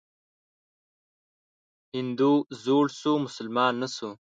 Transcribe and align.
هندو 1.95 2.31
زوړ 2.63 2.85
شو 2.99 3.13
مسلمان 3.25 3.73
نه 3.81 3.87
شو. 3.95 4.09